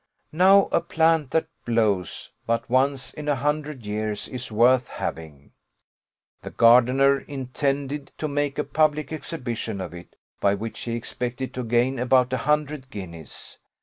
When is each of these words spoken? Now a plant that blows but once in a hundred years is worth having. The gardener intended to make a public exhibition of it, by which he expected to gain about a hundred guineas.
Now 0.31 0.67
a 0.71 0.81
plant 0.81 1.29
that 1.29 1.45
blows 1.63 2.31
but 2.47 2.67
once 2.67 3.13
in 3.13 3.27
a 3.27 3.35
hundred 3.35 3.85
years 3.85 4.27
is 4.27 4.51
worth 4.51 4.87
having. 4.87 5.51
The 6.41 6.49
gardener 6.49 7.19
intended 7.19 8.11
to 8.17 8.27
make 8.27 8.57
a 8.57 8.63
public 8.63 9.13
exhibition 9.13 9.79
of 9.79 9.93
it, 9.93 10.15
by 10.39 10.55
which 10.55 10.79
he 10.79 10.93
expected 10.95 11.53
to 11.53 11.63
gain 11.63 11.99
about 11.99 12.33
a 12.33 12.37
hundred 12.37 12.89
guineas. 12.89 13.59